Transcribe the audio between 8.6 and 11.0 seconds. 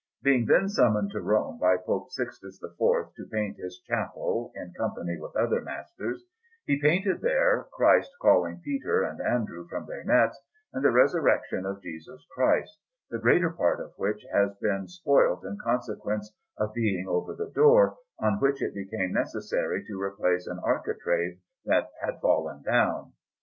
Peter and Andrew from their nets, and the